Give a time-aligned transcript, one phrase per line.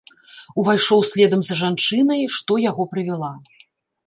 [0.61, 3.31] Увайшоў следам за жанчынай, што яго прывяла.